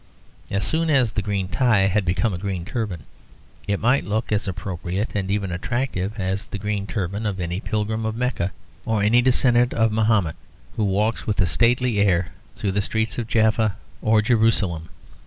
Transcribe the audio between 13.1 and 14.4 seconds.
of Jaffa or